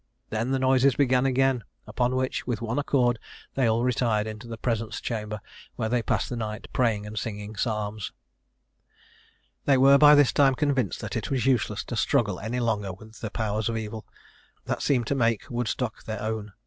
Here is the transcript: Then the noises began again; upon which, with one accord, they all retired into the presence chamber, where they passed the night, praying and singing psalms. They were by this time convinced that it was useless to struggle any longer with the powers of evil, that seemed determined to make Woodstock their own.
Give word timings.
Then 0.31 0.49
the 0.49 0.57
noises 0.57 0.95
began 0.95 1.27
again; 1.27 1.63
upon 1.85 2.15
which, 2.15 2.47
with 2.47 2.59
one 2.59 2.79
accord, 2.79 3.19
they 3.53 3.67
all 3.67 3.83
retired 3.83 4.25
into 4.25 4.47
the 4.47 4.57
presence 4.57 4.99
chamber, 4.99 5.41
where 5.75 5.89
they 5.89 6.01
passed 6.01 6.27
the 6.27 6.35
night, 6.35 6.67
praying 6.73 7.05
and 7.05 7.19
singing 7.19 7.55
psalms. 7.55 8.11
They 9.65 9.77
were 9.77 9.99
by 9.99 10.15
this 10.15 10.33
time 10.33 10.55
convinced 10.55 11.01
that 11.01 11.15
it 11.15 11.29
was 11.29 11.45
useless 11.45 11.83
to 11.83 11.95
struggle 11.95 12.39
any 12.39 12.59
longer 12.59 12.91
with 12.91 13.19
the 13.21 13.29
powers 13.29 13.69
of 13.69 13.77
evil, 13.77 14.07
that 14.65 14.81
seemed 14.81 15.05
determined 15.05 15.37
to 15.41 15.45
make 15.49 15.51
Woodstock 15.51 16.03
their 16.05 16.19
own. 16.23 16.53